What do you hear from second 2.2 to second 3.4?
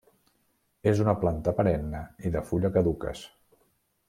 i de fulla caduques.